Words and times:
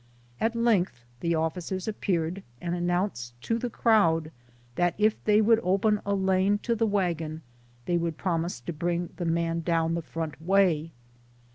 At 0.39 0.55
length 0.55 1.05
the 1.19 1.35
officers 1.35 1.87
appeared, 1.87 2.41
and 2.59 2.73
announced 2.73 3.39
to 3.43 3.53
90 3.53 3.61
SOME 3.61 3.61
SCENES 3.61 3.61
IN 3.61 3.61
THE 3.61 3.61
the 3.69 3.77
crowd 3.83 4.31
that 4.73 4.95
if 4.97 5.23
they 5.25 5.41
would 5.41 5.59
open 5.61 6.01
a 6.07 6.15
lane 6.15 6.57
to 6.63 6.73
the 6.73 6.87
wagon, 6.87 7.43
they 7.85 7.97
would 7.99 8.17
promise 8.17 8.59
to 8.61 8.73
bring 8.73 9.09
the 9.17 9.25
man 9.25 9.59
down 9.59 9.93
the 9.93 10.01
front 10.01 10.41
way. 10.41 10.89